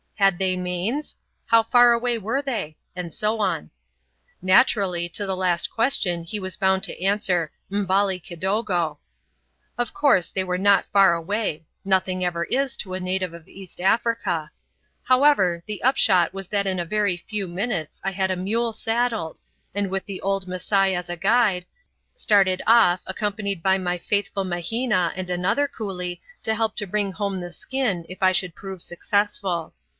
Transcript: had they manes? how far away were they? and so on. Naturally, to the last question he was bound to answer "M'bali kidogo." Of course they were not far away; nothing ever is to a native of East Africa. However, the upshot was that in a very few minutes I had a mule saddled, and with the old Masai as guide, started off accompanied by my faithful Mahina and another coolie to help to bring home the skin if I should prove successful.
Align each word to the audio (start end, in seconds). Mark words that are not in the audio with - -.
had 0.15 0.37
they 0.37 0.55
manes? 0.55 1.15
how 1.47 1.63
far 1.63 1.93
away 1.93 2.15
were 2.15 2.43
they? 2.43 2.75
and 2.95 3.11
so 3.13 3.39
on. 3.39 3.71
Naturally, 4.41 5.09
to 5.09 5.25
the 5.25 5.35
last 5.35 5.71
question 5.71 6.23
he 6.23 6.39
was 6.39 6.55
bound 6.55 6.83
to 6.83 7.01
answer 7.03 7.51
"M'bali 7.71 8.19
kidogo." 8.19 8.97
Of 9.79 9.95
course 9.95 10.31
they 10.31 10.43
were 10.43 10.59
not 10.59 10.85
far 10.91 11.15
away; 11.15 11.65
nothing 11.83 12.23
ever 12.23 12.43
is 12.45 12.77
to 12.77 12.93
a 12.93 12.99
native 12.99 13.33
of 13.33 13.47
East 13.47 13.79
Africa. 13.81 14.51
However, 15.03 15.63
the 15.65 15.81
upshot 15.83 16.33
was 16.35 16.47
that 16.49 16.67
in 16.67 16.79
a 16.79 16.85
very 16.85 17.17
few 17.17 17.47
minutes 17.47 17.99
I 18.03 18.11
had 18.11 18.29
a 18.29 18.35
mule 18.35 18.73
saddled, 18.73 19.39
and 19.73 19.89
with 19.89 20.05
the 20.05 20.21
old 20.21 20.47
Masai 20.47 20.95
as 20.95 21.09
guide, 21.19 21.65
started 22.15 22.61
off 22.67 23.01
accompanied 23.07 23.63
by 23.63 23.79
my 23.79 23.97
faithful 23.97 24.43
Mahina 24.45 25.13
and 25.15 25.29
another 25.31 25.67
coolie 25.67 26.21
to 26.43 26.53
help 26.55 26.75
to 26.77 26.87
bring 26.87 27.11
home 27.11 27.39
the 27.39 27.51
skin 27.51 28.05
if 28.07 28.21
I 28.21 28.31
should 28.31 28.53
prove 28.55 28.81
successful. 28.83 29.73